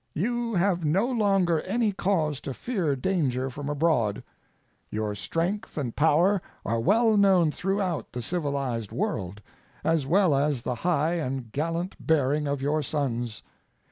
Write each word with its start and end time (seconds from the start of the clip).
You 0.15 0.55
have 0.55 0.83
no 0.83 1.05
longer 1.05 1.59
any 1.61 1.91
cause 1.91 2.41
to 2.41 2.55
fear 2.55 2.95
danger 2.95 3.51
from 3.51 3.69
abroad; 3.69 4.23
your 4.89 5.13
strength 5.13 5.77
and 5.77 5.95
power 5.95 6.41
are 6.65 6.79
well 6.79 7.15
known 7.15 7.51
throughout 7.51 8.11
the 8.11 8.23
civilized 8.23 8.91
world, 8.91 9.41
as 9.83 10.07
well 10.07 10.33
as 10.35 10.63
the 10.63 10.73
high 10.73 11.19
and 11.19 11.51
gallant 11.51 11.93
bearing 11.99 12.47
of 12.47 12.63
your 12.63 12.81
sons. 12.81 13.43